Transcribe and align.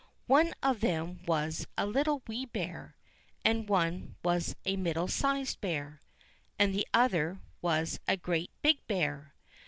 One 0.25 0.55
of 0.63 0.79
them 0.79 1.21
was 1.27 1.67
a 1.77 1.85
Little 1.85 2.23
Wee 2.25 2.47
Bear, 2.47 2.95
and 3.45 3.69
one 3.69 4.15
was 4.23 4.55
a 4.65 4.75
Middle 4.75 5.07
sized 5.07 5.61
Bear, 5.61 6.01
and 6.57 6.73
the 6.73 6.87
other 6.91 7.39
was 7.61 7.99
a 8.07 8.17
Great 8.17 8.49
Big 8.63 8.87
Bear. 8.87 9.35